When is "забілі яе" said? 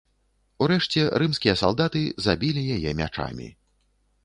2.27-2.91